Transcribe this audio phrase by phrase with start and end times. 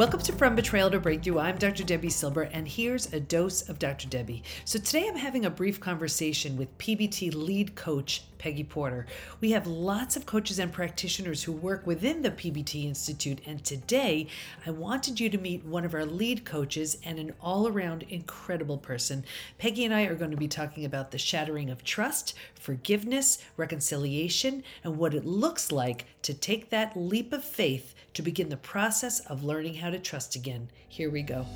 [0.00, 1.38] Welcome to From Betrayal to Breakthrough.
[1.40, 1.84] I'm Dr.
[1.84, 4.08] Debi Silber, and here's a dose of Dr.
[4.08, 4.40] Debi.
[4.64, 9.04] So, today I'm having a brief conversation with PBT lead coach Peggy Porter.
[9.42, 14.28] We have lots of coaches and practitioners who work within the PBT Institute, and today
[14.64, 18.78] I wanted you to meet one of our lead coaches and an all around incredible
[18.78, 19.26] person.
[19.58, 24.64] Peggy and I are going to be talking about the shattering of trust, forgiveness, reconciliation,
[24.82, 29.20] and what it looks like to take that leap of faith to begin the process
[29.20, 30.70] of learning how to trust again.
[30.88, 31.46] Here we go.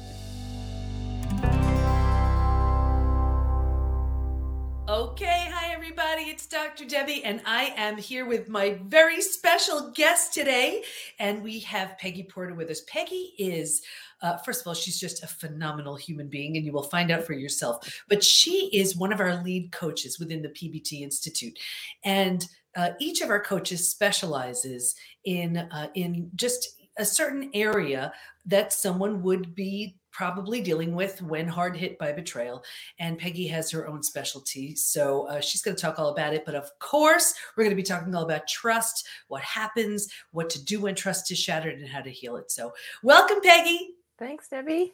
[4.89, 6.85] Okay, hi everybody, it's Dr.
[6.87, 10.85] Debi, and I am here with my very special guest today.
[11.19, 12.81] And we have Peggy Porter with us.
[12.87, 13.83] Peggy is,
[14.23, 17.25] uh, first of all, she's just a phenomenal human being, and you will find out
[17.25, 18.03] for yourself.
[18.09, 21.59] But she is one of our lead coaches within the PBT Institute.
[22.05, 28.12] And uh, each of our coaches specializes in uh, in just a certain area
[28.47, 32.62] that someone would be probably dealing with when hard hit by betrayal.
[33.00, 34.77] And Peggy has her own specialty.
[34.77, 36.44] So uh, she's going to talk all about it.
[36.47, 40.64] But of course, we're going to be talking all about trust, what happens, what to
[40.64, 42.50] do when trust is shattered, and how to heal it.
[42.53, 42.72] So,
[43.03, 43.94] welcome, Peggy.
[44.19, 44.92] Thanks, Debi.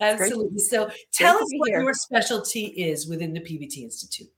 [0.00, 0.60] Absolutely.
[0.60, 1.82] So, tell us what here.
[1.82, 4.30] your specialty is within the PBT Institute.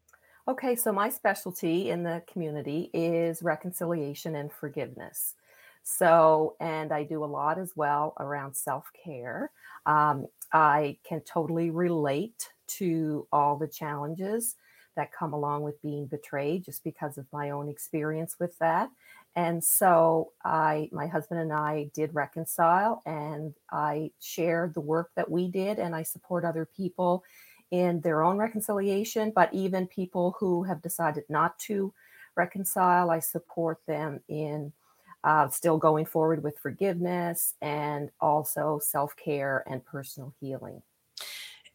[0.48, 5.34] Okay, so my specialty in the community is reconciliation and forgiveness.
[5.82, 9.50] So, and I do a lot as well around self care.
[9.86, 14.56] Um, I can totally relate to all the challenges
[14.96, 18.90] that come along with being betrayed just because of my own experience with that.
[19.36, 25.30] And so I my husband and I did reconcile and I shared the work that
[25.30, 27.22] we did and I support other people
[27.70, 31.92] in their own reconciliation, but even people who have decided not to
[32.36, 34.72] reconcile, I support them in
[35.22, 40.82] uh, still going forward with forgiveness and also self care and personal healing.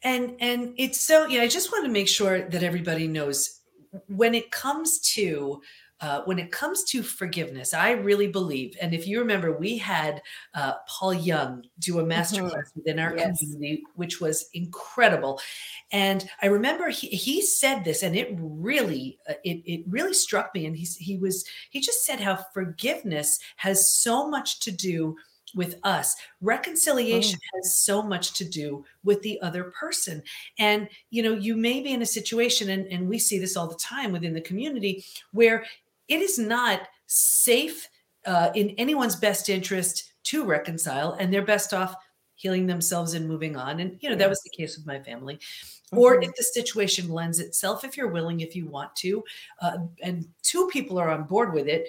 [0.02, 1.42] And and it's so yeah.
[1.42, 3.60] I just want to make sure that everybody knows
[4.08, 5.62] when it comes to
[6.00, 10.20] uh, when it comes to forgiveness, I really believe, and if you remember, we had
[10.54, 12.80] uh, Paul Young do a masterclass mm-hmm.
[12.80, 13.38] within our yes.
[13.38, 15.40] community, which was incredible.
[15.92, 20.54] And I remember he, he said this, and it really uh, it it really struck
[20.54, 20.66] me.
[20.66, 25.16] And he he was he just said how forgiveness has so much to do
[25.54, 26.16] with us.
[26.40, 27.58] Reconciliation oh.
[27.58, 30.22] has so much to do with the other person.
[30.58, 33.66] And, you know, you may be in a situation, and, and we see this all
[33.66, 35.64] the time within the community, where
[36.08, 37.88] it is not safe
[38.24, 41.94] uh, in anyone's best interest to reconcile, and they're best off
[42.34, 43.80] healing themselves and moving on.
[43.80, 45.36] And, you know, that was the case with my family.
[45.36, 45.98] Mm-hmm.
[45.98, 49.24] Or if the situation lends itself, if you're willing, if you want to,
[49.62, 51.88] uh, and two people are on board with it,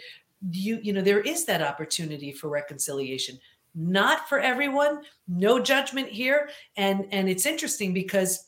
[0.51, 3.38] you you know there is that opportunity for reconciliation
[3.75, 8.47] not for everyone no judgment here and and it's interesting because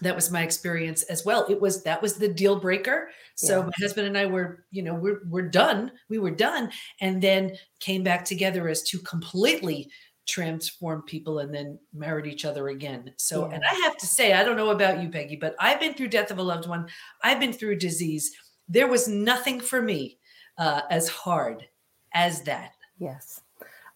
[0.00, 1.46] that was my experience as well.
[1.48, 3.10] It was that was the deal breaker.
[3.34, 3.66] So yeah.
[3.66, 5.92] my husband and i were you know we're, we're done.
[6.08, 6.70] We were done.
[7.00, 9.90] And then came back together as two completely
[10.26, 13.12] transformed people and then married each other again.
[13.16, 13.54] So yeah.
[13.54, 16.08] and i have to say i don't know about you peggy but i've been through
[16.08, 16.88] death of a loved one.
[17.22, 18.34] I've been through disease.
[18.68, 20.18] There was nothing for me
[20.58, 21.68] uh, as hard
[22.12, 22.72] as that.
[22.98, 23.40] Yes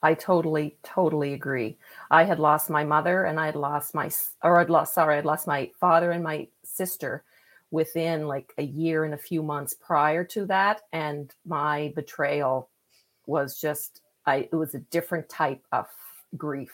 [0.02, 1.76] I totally, totally agree.
[2.10, 4.10] I had lost my mother and I had lost my,
[4.42, 7.22] or I'd lost, sorry, I'd lost my father and my sister
[7.70, 10.82] within like a year and a few months prior to that.
[10.92, 12.70] And my betrayal
[13.26, 15.86] was just, I, it was a different type of
[16.36, 16.72] grief.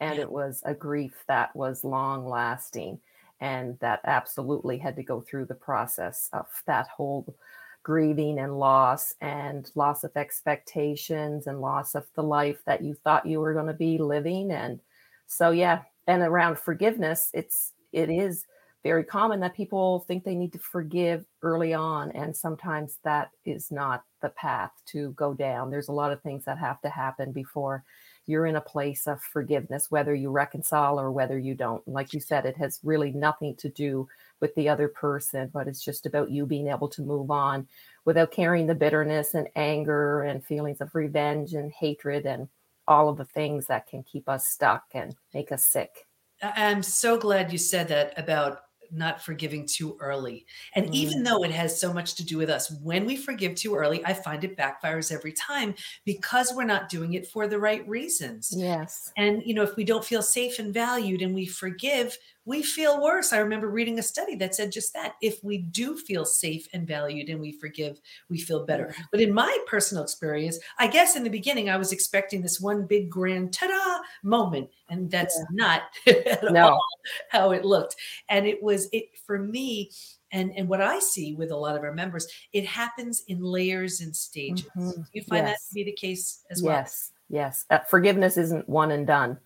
[0.00, 2.98] And it was a grief that was long lasting
[3.40, 7.34] and that absolutely had to go through the process of that whole
[7.84, 13.26] grieving and loss and loss of expectations and loss of the life that you thought
[13.26, 14.80] you were going to be living and
[15.26, 18.46] so yeah and around forgiveness it's it is
[18.84, 23.70] very common that people think they need to forgive early on and sometimes that is
[23.70, 25.70] not the path to go down.
[25.70, 27.82] There's a lot of things that have to happen before
[28.26, 31.86] you're in a place of forgiveness whether you reconcile or whether you don't.
[31.88, 34.06] Like you said it has really nothing to do
[34.44, 37.66] with the other person, but it's just about you being able to move on
[38.04, 42.46] without carrying the bitterness and anger and feelings of revenge and hatred and
[42.86, 46.06] all of the things that can keep us stuck and make us sick.
[46.42, 48.58] I'm so glad you said that about
[48.92, 50.46] not forgiving too early.
[50.74, 50.94] And mm.
[50.94, 54.04] even though it has so much to do with us, when we forgive too early,
[54.04, 55.74] I find it backfires every time
[56.04, 58.52] because we're not doing it for the right reasons.
[58.54, 59.12] Yes.
[59.16, 63.02] And, you know, if we don't feel safe and valued and we forgive, we feel
[63.02, 63.32] worse.
[63.32, 65.14] I remember reading a study that said just that.
[65.22, 68.94] If we do feel safe and valued and we forgive, we feel better.
[69.10, 72.86] But in my personal experience, I guess in the beginning, I was expecting this one
[72.86, 74.68] big grand ta da moment.
[74.90, 75.44] And that's yeah.
[75.52, 76.68] not at no.
[76.72, 76.86] all
[77.30, 77.96] how it looked.
[78.28, 79.90] And it was, it for me,
[80.32, 84.00] and and what i see with a lot of our members it happens in layers
[84.00, 85.02] and stages mm-hmm.
[85.12, 85.52] you find yes.
[85.52, 89.38] that to be the case as well yes yes uh, forgiveness isn't one and done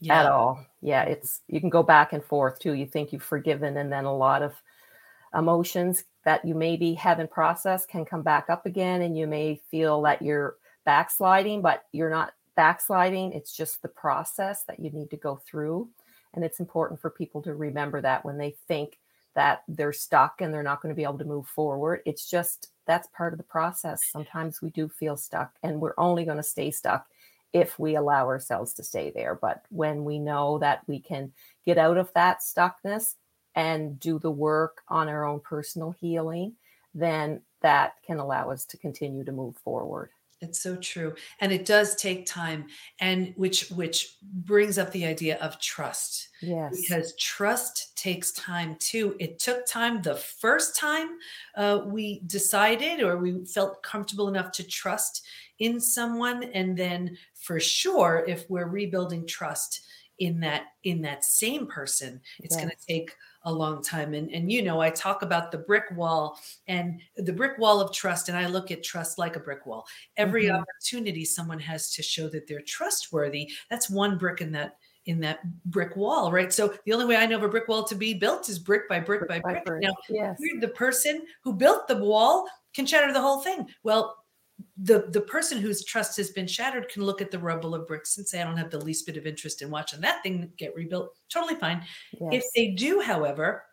[0.00, 0.20] yeah.
[0.20, 3.76] at all yeah it's you can go back and forth too you think you've forgiven
[3.76, 4.54] and then a lot of
[5.34, 10.02] emotions that you maybe haven't processed can come back up again and you may feel
[10.02, 15.16] that you're backsliding but you're not backsliding it's just the process that you need to
[15.16, 15.88] go through
[16.34, 18.98] and it's important for people to remember that when they think
[19.34, 22.00] that they're stuck and they're not going to be able to move forward.
[22.04, 24.02] It's just that's part of the process.
[24.10, 27.06] Sometimes we do feel stuck and we're only going to stay stuck
[27.52, 29.38] if we allow ourselves to stay there.
[29.40, 31.32] But when we know that we can
[31.64, 33.14] get out of that stuckness
[33.54, 36.54] and do the work on our own personal healing,
[36.94, 40.10] then that can allow us to continue to move forward.
[40.42, 41.14] It's so true.
[41.40, 42.66] And it does take time
[42.98, 46.28] and which which brings up the idea of trust.
[46.40, 46.76] Yes.
[46.80, 49.16] Because trust takes time too.
[49.20, 51.10] It took time the first time
[51.56, 55.24] uh, we decided or we felt comfortable enough to trust
[55.60, 59.82] in someone and then for sure if we're rebuilding trust
[60.18, 62.64] in that in that same person, it's yes.
[62.64, 63.12] going to take
[63.44, 64.14] a long time.
[64.14, 67.92] And, and you know, I talk about the brick wall and the brick wall of
[67.92, 69.86] trust, and I look at trust like a brick wall.
[70.16, 70.56] Every mm-hmm.
[70.56, 75.40] opportunity someone has to show that they're trustworthy, that's one brick in that in that
[75.64, 76.52] brick wall, right?
[76.52, 78.88] So the only way I know of a brick wall to be built is brick
[78.88, 79.64] by brick, brick by brick.
[79.64, 79.82] brick.
[79.82, 80.38] Now, yes.
[80.60, 83.66] the person who built the wall can shatter the whole thing.
[83.82, 84.21] Well,
[84.76, 88.18] the the person whose trust has been shattered can look at the rubble of bricks
[88.18, 90.74] and say, I don't have the least bit of interest in watching that thing get
[90.74, 91.16] rebuilt.
[91.30, 91.84] Totally fine.
[92.20, 92.44] Yes.
[92.44, 93.64] If they do, however,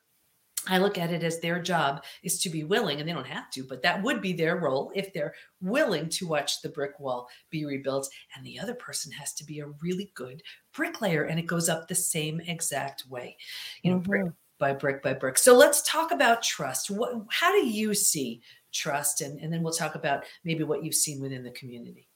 [0.67, 3.49] I look at it as their job is to be willing, and they don't have
[3.51, 7.29] to, but that would be their role if they're willing to watch the brick wall
[7.49, 8.09] be rebuilt.
[8.35, 10.43] And the other person has to be a really good
[10.73, 13.37] bricklayer, and it goes up the same exact way,
[13.83, 14.09] you know, mm-hmm.
[14.09, 15.37] brick by brick by brick.
[15.37, 16.91] So let's talk about trust.
[16.91, 18.41] What, how do you see
[18.71, 22.07] trust and, and then we'll talk about maybe what you've seen within the community.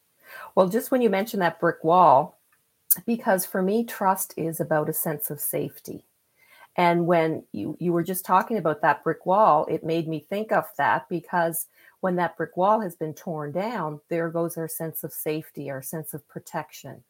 [0.56, 2.40] Well just when you mentioned that brick wall
[3.06, 6.06] because for me trust is about a sense of safety.
[6.76, 10.52] And when you you were just talking about that brick wall it made me think
[10.52, 11.68] of that because
[12.02, 15.82] when that brick wall has been torn down there goes our sense of safety our
[15.82, 17.04] sense of protection.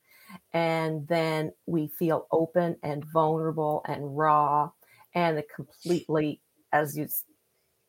[0.52, 4.70] And then we feel open and vulnerable and raw
[5.14, 6.40] and completely
[6.72, 7.06] as you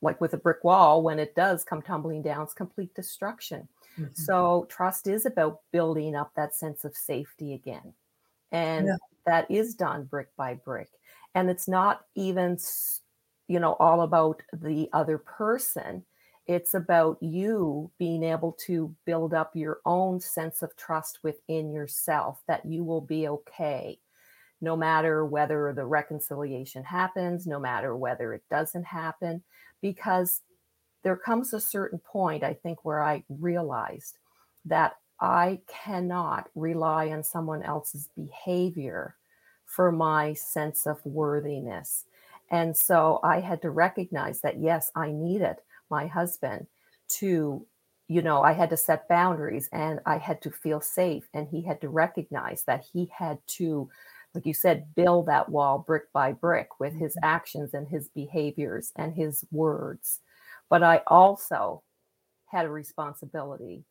[0.02, 3.68] like with a brick wall, when it does come tumbling down, it's complete destruction.
[3.98, 4.12] Mm-hmm.
[4.14, 7.94] So trust is about building up that sense of safety again.
[8.52, 8.96] And yeah.
[9.24, 10.88] that is done brick by brick.
[11.34, 12.58] And it's not even,
[13.48, 16.04] you know, all about the other person.
[16.46, 22.40] It's about you being able to build up your own sense of trust within yourself
[22.46, 23.98] that you will be okay
[24.60, 29.42] no matter whether the reconciliation happens, no matter whether it doesn't happen
[29.80, 30.42] because
[31.02, 34.18] there comes a certain point, I think, where I realized
[34.64, 39.14] that I cannot rely on someone else's behavior
[39.64, 42.04] for my sense of worthiness.
[42.50, 45.56] And so I had to recognize that, yes, I needed
[45.90, 46.66] my husband
[47.08, 47.64] to,
[48.08, 51.28] you know, I had to set boundaries and I had to feel safe.
[51.34, 53.88] And he had to recognize that he had to
[54.36, 57.24] like you said, build that wall brick by brick with his mm-hmm.
[57.24, 60.20] actions and his behaviors and his words.
[60.68, 61.82] But I also
[62.46, 63.84] had a responsibility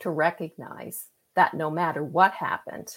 [0.00, 2.96] to recognize that no matter what happened,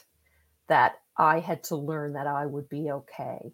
[0.68, 3.54] that I had to learn that I would be okay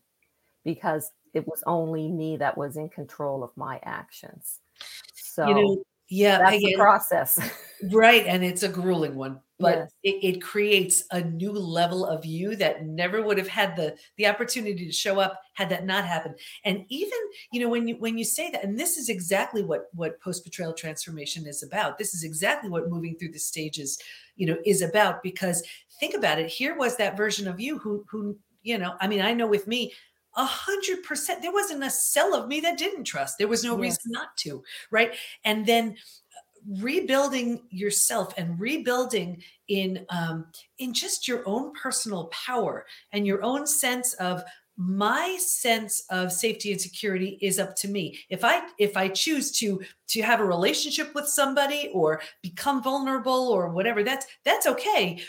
[0.63, 4.59] because it was only me that was in control of my actions.
[5.13, 7.39] So you know, yeah, that's again, the process.
[7.91, 8.25] right.
[8.25, 9.91] And it's a grueling one but yes.
[10.03, 14.25] it, it, creates a new level of you that never would have had the the
[14.25, 17.17] opportunity to show up had that not happened and even
[17.51, 20.43] you know when you when you say that and this is exactly what what post
[20.43, 24.00] betrayal transformation is about this is exactly what moving through the stages
[24.36, 25.62] you know is about because
[26.00, 29.21] think about it here was that version of you who who you know i mean
[29.21, 29.91] i know with me
[30.38, 33.74] a hundred percent there wasn't a cell of me that didn't trust there was no
[33.74, 33.81] yes.
[33.81, 35.95] reason not to right and then
[36.68, 40.48] rebuilding yourself and rebuilding in um,
[40.78, 44.44] in just your own personal power and your own sense of
[44.82, 48.18] my sense of safety and security is up to me.
[48.30, 53.50] If i if i choose to to have a relationship with somebody or become vulnerable
[53.50, 55.22] or whatever that's that's okay.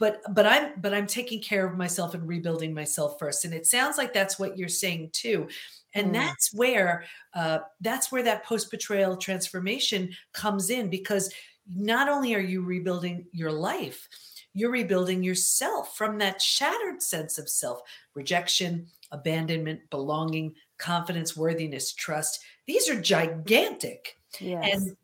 [0.00, 3.44] But but i'm but i'm taking care of myself and rebuilding myself first.
[3.44, 5.46] And it sounds like that's what you're saying too
[5.94, 6.12] and mm.
[6.14, 7.04] that's where
[7.34, 11.32] uh, that's where that post betrayal transformation comes in because
[11.74, 14.08] not only are you rebuilding your life
[14.52, 17.80] you're rebuilding yourself from that shattered sense of self
[18.14, 24.72] rejection abandonment belonging confidence worthiness trust these are gigantic yes.
[24.72, 24.96] and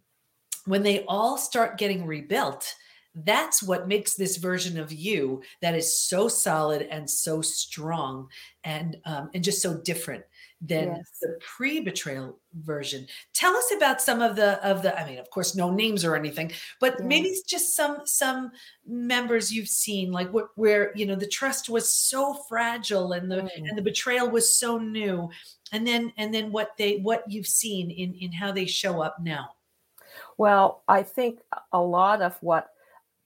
[0.66, 2.74] when they all start getting rebuilt
[3.24, 8.28] that's what makes this version of you that is so solid and so strong
[8.64, 10.24] and um, and just so different
[10.60, 11.18] than yes.
[11.20, 13.06] the pre-betrayal version.
[13.34, 16.14] Tell us about some of the of the I mean of course no names or
[16.14, 17.06] anything, but yeah.
[17.06, 18.52] maybe just some some
[18.86, 23.36] members you've seen like what where you know the trust was so fragile and the
[23.36, 23.50] mm.
[23.56, 25.30] and the betrayal was so new
[25.72, 29.16] and then and then what they what you've seen in in how they show up
[29.20, 29.50] now.
[30.38, 31.40] Well, I think
[31.72, 32.68] a lot of what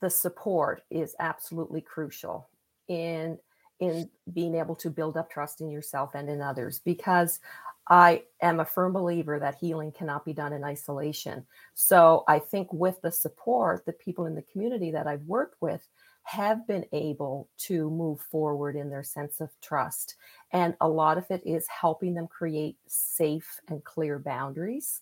[0.01, 2.49] the support is absolutely crucial
[2.89, 3.39] in
[3.81, 7.41] in being able to build up trust in yourself and in others because
[7.89, 11.47] I am a firm believer that healing cannot be done in isolation.
[11.75, 15.89] So I think with the support, the people in the community that I've worked with
[16.23, 20.17] have been able to move forward in their sense of trust.
[20.53, 25.01] And a lot of it is helping them create safe and clear boundaries.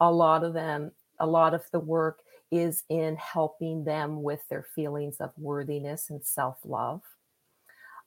[0.00, 2.20] A lot of them, a lot of the work
[2.52, 7.00] is in helping them with their feelings of worthiness and self love.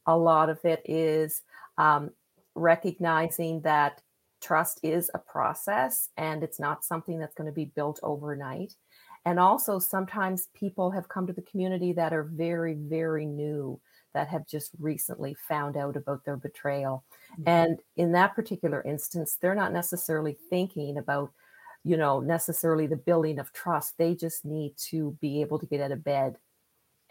[0.06, 1.42] A lot of it is
[1.78, 2.12] um,
[2.54, 4.02] recognizing that
[4.42, 8.75] trust is a process and it's not something that's going to be built overnight.
[9.25, 13.82] And also, sometimes people have come to the community that are very, very new,
[14.14, 17.04] that have just recently found out about their betrayal.
[17.34, 17.50] Mm-hmm.
[17.50, 21.32] And in that particular instance, they're not necessarily thinking about
[21.86, 25.80] you know necessarily the building of trust they just need to be able to get
[25.80, 26.36] out of bed.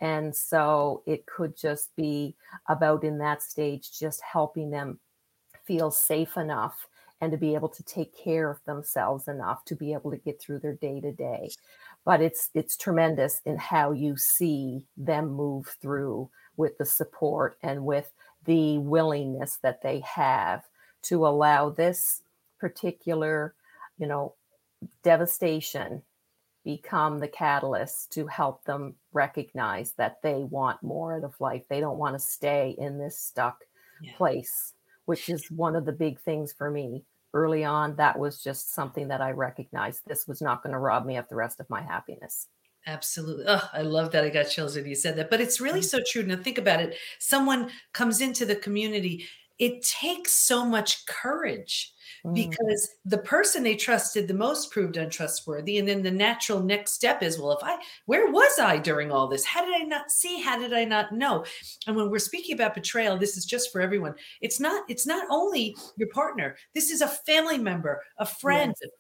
[0.00, 2.35] And so it could just be
[2.69, 4.99] about in that stage just helping them
[5.64, 6.88] feel safe enough
[7.21, 10.40] and to be able to take care of themselves enough to be able to get
[10.40, 11.50] through their day to day.
[12.04, 17.85] But it's it's tremendous in how you see them move through with the support and
[17.85, 18.12] with
[18.45, 20.64] the willingness that they have
[21.02, 22.23] to allow this
[22.59, 23.54] particular
[23.99, 24.35] you know
[25.03, 26.03] devastation
[26.64, 31.62] become the catalyst to help them recognize that they want more out of life.
[31.69, 33.64] They don't want to stay in this stuck
[34.00, 34.12] yeah.
[34.17, 34.73] place,
[35.05, 37.05] which is one of the big things for me.
[37.35, 40.03] Early on, that was just something that I recognized.
[40.07, 42.49] This was not going to rob me of the rest of my happiness.
[42.87, 43.45] Absolutely.
[43.49, 44.25] Oh, I love that.
[44.25, 45.31] I got chills when you said that.
[45.31, 45.99] But it's really mm-hmm.
[45.99, 46.23] so true.
[46.23, 46.97] Now, think about it.
[47.19, 49.26] Someone comes into the community,
[49.58, 51.94] it takes so much courage
[52.25, 52.34] Mm.
[52.34, 55.78] because the person they trusted the most proved untrustworthy.
[55.78, 59.28] And then the natural next step is, well, if I, where was I during all
[59.28, 59.44] this?
[59.44, 60.40] How did I not see?
[60.40, 61.44] How did I not know?
[61.87, 64.14] And when we're speaking about betrayal, this is just for everyone.
[64.40, 66.56] It's not, it's not only your partner.
[66.75, 68.90] This is a family member, a friend, yes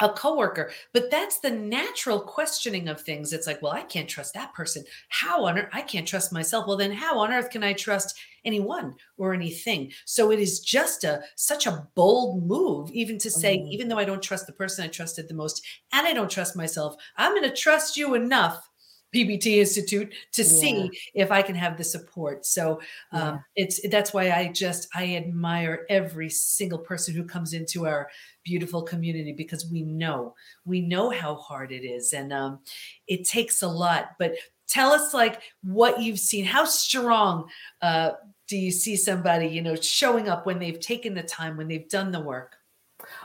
[0.00, 4.32] a coworker but that's the natural questioning of things it's like well i can't trust
[4.32, 7.62] that person how on earth i can't trust myself well then how on earth can
[7.62, 13.18] i trust anyone or anything so it is just a such a bold move even
[13.18, 13.68] to say mm.
[13.68, 16.56] even though i don't trust the person i trusted the most and i don't trust
[16.56, 18.68] myself i'm going to trust you enough
[19.14, 20.48] PBT Institute to yeah.
[20.48, 22.46] see if I can have the support.
[22.46, 22.80] So
[23.12, 23.38] um, yeah.
[23.56, 28.08] it's that's why I just I admire every single person who comes into our
[28.44, 30.34] beautiful community because we know
[30.64, 32.60] we know how hard it is and um,
[33.06, 34.12] it takes a lot.
[34.18, 34.34] But
[34.66, 36.44] tell us like what you've seen.
[36.44, 37.48] How strong
[37.82, 38.12] uh,
[38.52, 41.88] do you see somebody you know showing up when they've taken the time when they've
[41.88, 42.56] done the work?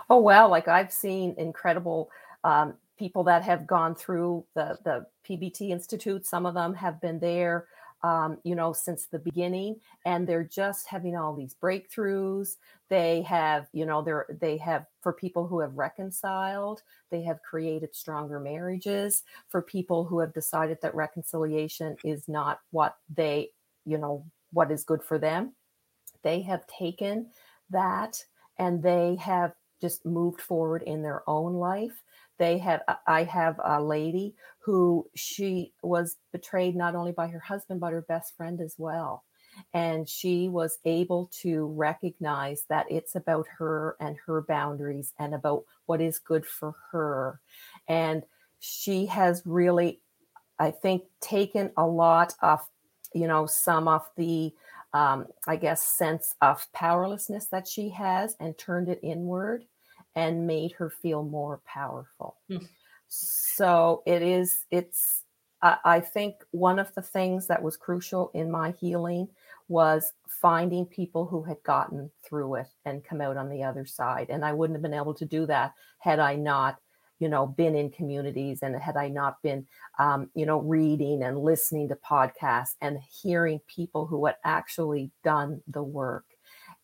[0.10, 2.10] Oh well, like I've seen incredible.
[2.46, 6.26] Um, people that have gone through the the PBT Institute.
[6.26, 7.66] Some of them have been there,
[8.04, 12.56] um, you know, since the beginning, and they're just having all these breakthroughs.
[12.88, 17.94] They have, you know, they're they have for people who have reconciled, they have created
[17.94, 19.24] stronger marriages.
[19.50, 23.50] For people who have decided that reconciliation is not what they,
[23.84, 25.54] you know, what is good for them,
[26.24, 27.30] they have taken
[27.70, 28.24] that
[28.58, 32.04] and they have just moved forward in their own life.
[32.40, 37.80] They have i have a lady who she was betrayed not only by her husband
[37.80, 39.24] but her best friend as well.
[39.74, 45.64] And she was able to recognize that it's about her and her boundaries and about
[45.88, 47.40] what is good for her.
[47.88, 48.24] And
[48.60, 50.02] she has really
[50.60, 52.60] i think taken a lot of
[53.18, 54.54] you know some of the
[54.94, 59.66] um, i guess sense of powerlessness that she has and turned it inward
[60.18, 62.38] and made her feel more powerful.
[62.50, 62.68] Mm.
[63.08, 65.24] So it is, it's,
[65.62, 69.28] I, I think one of the things that was crucial in my healing
[69.68, 74.28] was finding people who had gotten through it and come out on the other side.
[74.32, 76.80] And I wouldn't have been able to do that had I not,
[77.20, 79.66] you know, been in communities and had I not been,
[80.00, 85.62] um, you know, reading and listening to podcasts and hearing people who had actually done
[85.68, 86.26] the work.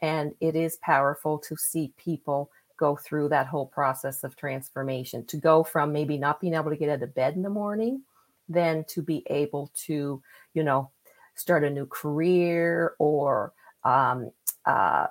[0.02, 5.38] And it is powerful to see people go through that whole process of transformation to
[5.38, 8.02] go from maybe not being able to get out of bed in the morning
[8.50, 10.22] then to be able to
[10.54, 10.90] you know
[11.36, 14.32] start a new career or um,
[14.66, 15.08] uh,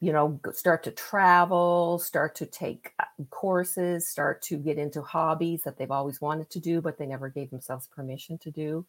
[0.00, 5.62] you know start to travel start to take uh, courses start to get into hobbies
[5.62, 8.84] that they've always wanted to do but they never gave themselves permission to do.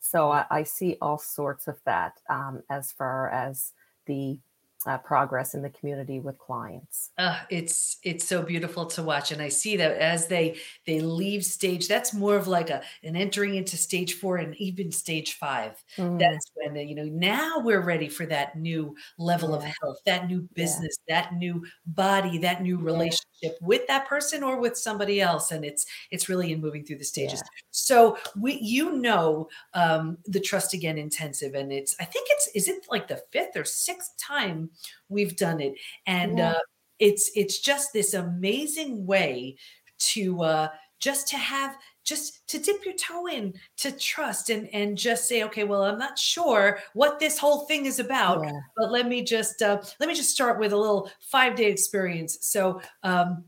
[0.00, 3.72] So I, I, see all sorts of that um, as far as
[4.06, 4.38] the
[4.86, 7.10] uh, progress in the community with clients.
[7.18, 11.44] Uh, it's it's so beautiful to watch, and I see that as they they leave
[11.44, 15.72] stage, that's more of like a an entering into stage four and even stage five.
[15.96, 16.20] Mm.
[16.20, 19.56] That's when you know now we're ready for that new level yeah.
[19.56, 21.22] of health, that new business, yeah.
[21.22, 23.50] that new body, that new relationship yeah.
[23.60, 27.04] with that person or with somebody else, and it's it's really in moving through the
[27.04, 27.42] stages.
[27.72, 32.68] So we you know um, the Trust Again intensive, and it's I think it's is
[32.68, 34.70] it like the fifth or sixth time
[35.08, 35.74] we've done it
[36.06, 36.52] and yeah.
[36.52, 36.58] uh,
[36.98, 39.56] it's it's just this amazing way
[39.98, 40.68] to uh,
[40.98, 45.42] just to have just to dip your toe in to trust and and just say
[45.42, 48.52] okay well i'm not sure what this whole thing is about yeah.
[48.76, 52.38] but let me just uh, let me just start with a little five day experience
[52.40, 53.44] so um,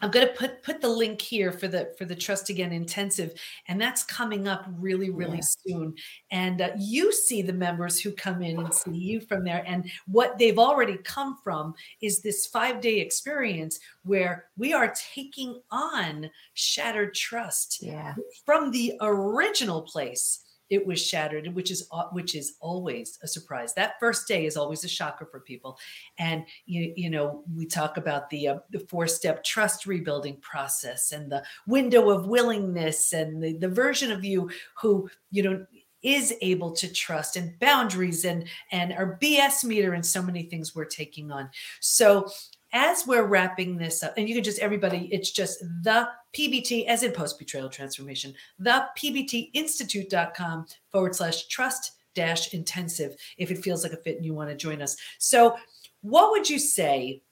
[0.00, 3.34] I'm going to put put the link here for the for the Trust Again intensive,
[3.68, 5.66] and that's coming up really really yeah.
[5.66, 5.94] soon.
[6.30, 9.90] And uh, you see the members who come in and see you from there, and
[10.06, 16.30] what they've already come from is this five day experience where we are taking on
[16.54, 18.14] shattered trust yeah.
[18.44, 23.74] from the original place it was shattered which is which is always a surprise.
[23.74, 25.78] That first day is always a shocker for people.
[26.18, 31.12] And you you know we talk about the uh, the four step trust rebuilding process
[31.12, 35.66] and the window of willingness and the, the version of you who you know
[36.02, 40.74] is able to trust and boundaries and and our bs meter and so many things
[40.74, 41.50] we're taking on.
[41.80, 42.28] So
[42.72, 47.02] as we're wrapping this up, and you can just everybody, it's just the PBT as
[47.02, 53.92] in post betrayal transformation, the PBTinstitute.com forward slash trust dash intensive if it feels like
[53.92, 54.96] a fit and you want to join us.
[55.18, 55.56] So,
[56.02, 57.22] what would you say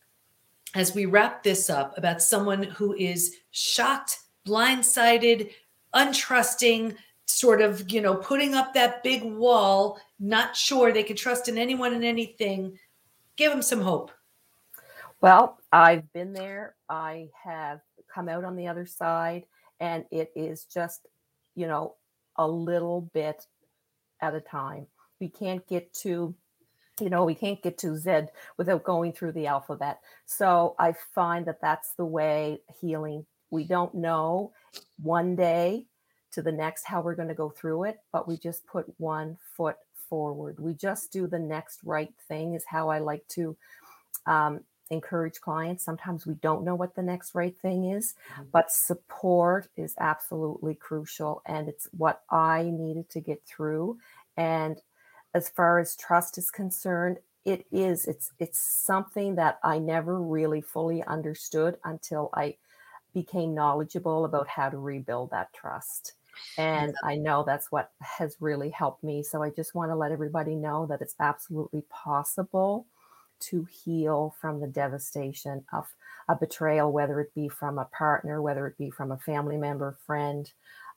[0.74, 5.50] as we wrap this up about someone who is shocked, blindsided,
[5.94, 11.48] untrusting, sort of, you know, putting up that big wall, not sure they can trust
[11.48, 12.78] in anyone and anything?
[13.36, 14.10] Give them some hope.
[15.24, 16.74] Well, I've been there.
[16.90, 17.80] I have
[18.14, 19.46] come out on the other side,
[19.80, 21.06] and it is just,
[21.54, 21.94] you know,
[22.36, 23.46] a little bit
[24.20, 24.86] at a time.
[25.22, 26.34] We can't get to,
[27.00, 28.24] you know, we can't get to Z
[28.58, 30.00] without going through the alphabet.
[30.26, 33.24] So I find that that's the way healing.
[33.48, 34.52] We don't know
[35.02, 35.86] one day
[36.32, 39.38] to the next how we're going to go through it, but we just put one
[39.56, 40.60] foot forward.
[40.60, 43.56] We just do the next right thing, is how I like to
[44.26, 44.60] um,
[44.90, 45.84] encourage clients.
[45.84, 48.44] Sometimes we don't know what the next right thing is, mm-hmm.
[48.52, 51.42] but support is absolutely crucial.
[51.46, 53.98] And it's what I needed to get through.
[54.36, 54.80] And
[55.34, 60.62] as far as trust is concerned, it is it's it's something that I never really
[60.62, 62.56] fully understood until I
[63.12, 66.14] became knowledgeable about how to rebuild that trust.
[66.58, 69.22] And I know that's what has really helped me.
[69.22, 72.86] So I just want to let everybody know that it's absolutely possible
[73.40, 75.86] to heal from the devastation of
[76.28, 79.96] a betrayal, whether it be from a partner, whether it be from a family member,
[80.06, 80.52] friend,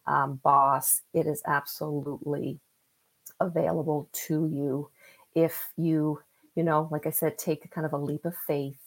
[0.05, 1.01] um, boss.
[1.13, 2.59] It is absolutely
[3.39, 4.89] available to you
[5.35, 6.19] if you,
[6.55, 8.79] you know, like I said, take kind of a leap of faith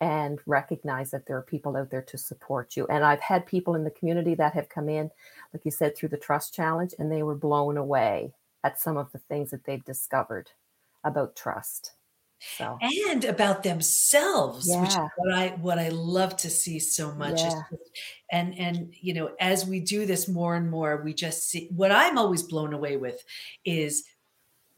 [0.00, 2.86] and recognize that there are people out there to support you.
[2.88, 5.10] And I've had people in the community that have come in,
[5.52, 9.10] like you said, through the trust challenge, and they were blown away at some of
[9.12, 10.50] the things that they've discovered
[11.02, 11.92] about trust.
[12.38, 12.78] So.
[12.80, 14.80] And about themselves, yeah.
[14.80, 17.40] which is what I what I love to see so much.
[17.40, 17.62] Yeah.
[18.30, 21.92] and and you know, as we do this more and more, we just see what
[21.92, 23.22] I'm always blown away with
[23.64, 24.04] is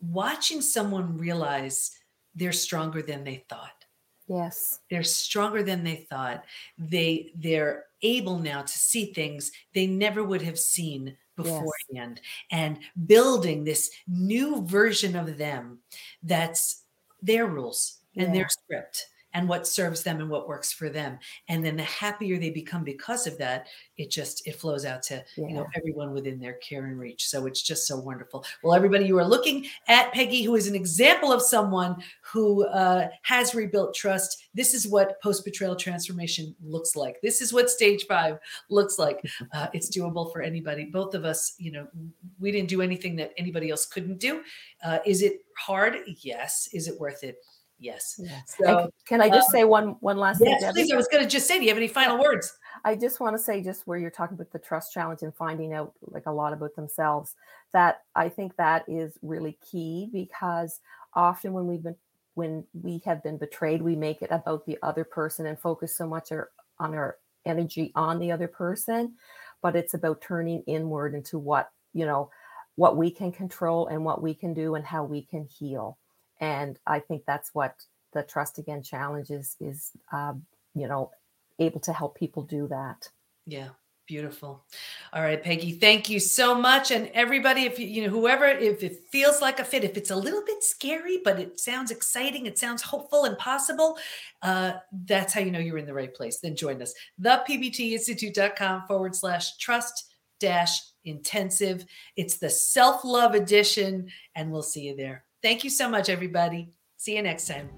[0.00, 1.90] watching someone realize
[2.34, 3.84] they're stronger than they thought.
[4.28, 4.80] Yes.
[4.90, 6.44] They're stronger than they thought.
[6.78, 12.20] They they're able now to see things they never would have seen beforehand yes.
[12.50, 15.78] and building this new version of them
[16.22, 16.84] that's
[17.22, 18.32] their rules and yeah.
[18.32, 21.18] their script and what serves them and what works for them.
[21.48, 25.24] And then the happier they become because of that it just it flows out to
[25.36, 25.48] yeah.
[25.48, 27.28] you know everyone within their care and reach.
[27.28, 28.44] So it's just so wonderful.
[28.62, 33.08] Well everybody you are looking at peggy who is an example of someone who uh,
[33.22, 34.44] has rebuilt trust.
[34.54, 37.20] This is what post betrayal transformation looks like.
[37.22, 38.38] This is what stage five
[38.70, 39.20] looks like.
[39.54, 40.84] Uh, it's doable for anybody.
[40.84, 41.86] Both of us you know
[42.38, 44.42] we didn't do anything that anybody else couldn't do.
[44.84, 45.96] Uh, is it hard?
[46.20, 46.68] Yes.
[46.72, 47.38] Is it worth it
[47.80, 48.20] Yes.
[48.46, 50.72] So, can I just um, say one one last yes, thing?
[50.72, 50.92] Please.
[50.92, 52.58] I was going to just say, do you have any final words?
[52.84, 55.72] I just want to say, just where you're talking about the trust challenge and finding
[55.72, 57.36] out like a lot about themselves,
[57.72, 60.80] that I think that is really key because
[61.14, 61.96] often when we've been
[62.34, 66.06] when we have been betrayed, we make it about the other person and focus so
[66.06, 69.14] much our, on our energy on the other person,
[69.62, 72.30] but it's about turning inward into what you know
[72.74, 75.96] what we can control and what we can do and how we can heal
[76.40, 77.74] and i think that's what
[78.12, 81.10] the trust again challenge is is um, you know
[81.58, 83.08] able to help people do that.
[83.46, 83.68] Yeah
[84.06, 84.64] beautiful.
[85.12, 86.90] All right peggy thank you so much.
[86.90, 90.10] And everybody if you you know whoever if it feels like a fit if it's
[90.10, 93.98] a little bit scary but it sounds exciting it sounds hopeful and possible
[94.40, 94.72] uh,
[95.04, 96.94] that's how you know you're in the right place then join us.
[97.20, 101.84] Thepbtinstitute.com forward slash trust dash intensive.
[102.16, 106.72] It's the self-love edition and we'll see you there Thank you so much, everybody.
[106.96, 107.70] See you next time.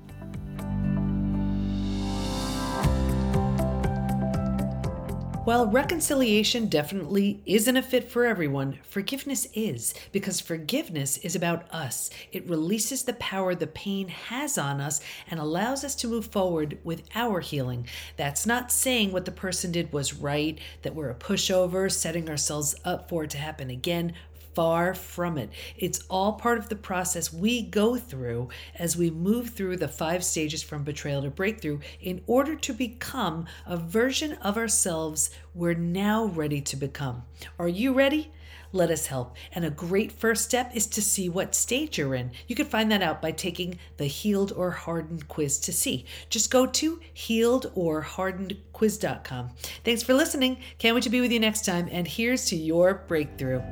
[5.44, 12.08] While reconciliation definitely isn't a fit for everyone, forgiveness is, because forgiveness is about us.
[12.30, 16.78] It releases the power the pain has on us and allows us to move forward
[16.84, 17.88] with our healing.
[18.16, 22.76] That's not saying what the person did was right, that we're a pushover, setting ourselves
[22.84, 24.12] up for it to happen again.
[24.60, 25.48] Far from it.
[25.78, 30.22] It's all part of the process we go through as we move through the five
[30.22, 36.26] stages from betrayal to breakthrough in order to become a version of ourselves we're now
[36.26, 37.22] ready to become.
[37.58, 38.32] Are you ready?
[38.70, 39.34] Let us help.
[39.54, 42.32] And a great first step is to see what stage you're in.
[42.46, 46.04] You can find that out by taking the Healed or Hardened quiz to see.
[46.28, 49.50] Just go to healedorhardenedquiz.com.
[49.84, 50.58] Thanks for listening.
[50.76, 51.88] Can't wait to be with you next time.
[51.90, 53.62] And here's to your breakthrough.